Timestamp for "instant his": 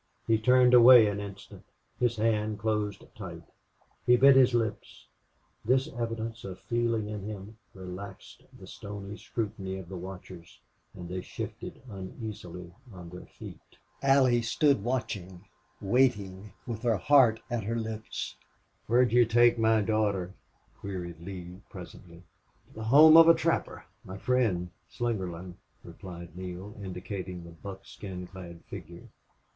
1.19-2.15